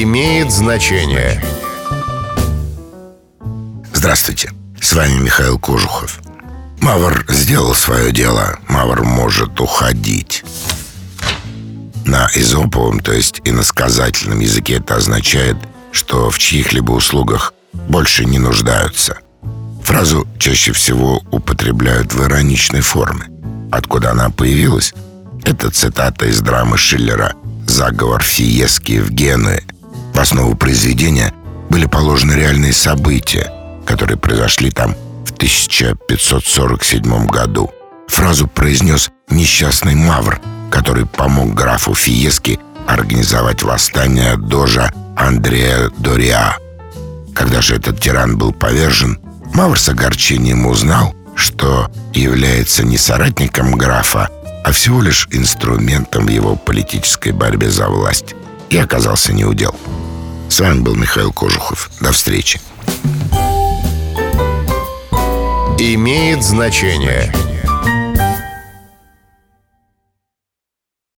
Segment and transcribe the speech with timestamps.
[0.00, 1.42] имеет значение.
[3.92, 6.20] Здравствуйте, с вами Михаил Кожухов.
[6.80, 10.44] Мавр сделал свое дело, Мавр может уходить.
[12.06, 15.56] На изоповом, то есть иносказательном языке это означает,
[15.92, 19.18] что в чьих-либо услугах больше не нуждаются.
[19.84, 23.26] Фразу чаще всего употребляют в ироничной форме.
[23.70, 24.94] Откуда она появилась?
[25.44, 27.34] Это цитата из драмы Шиллера
[27.66, 29.62] «Заговор Фиески в Генуе».
[30.12, 31.32] В основу произведения
[31.70, 33.50] были положены реальные события,
[33.86, 34.94] которые произошли там
[35.24, 37.70] в 1547 году.
[38.08, 40.40] Фразу произнес несчастный Мавр,
[40.70, 46.56] который помог графу Фиески организовать восстание дожа Андрея Дориа.
[47.34, 49.18] Когда же этот тиран был повержен,
[49.54, 54.28] Мавр с огорчением узнал, что является не соратником графа,
[54.64, 58.34] а всего лишь инструментом в его политической борьбе за власть.
[58.70, 59.74] И оказался неудел.
[60.52, 61.90] С вами был Михаил Кожухов.
[62.02, 62.60] До встречи.
[65.78, 67.32] Имеет значение.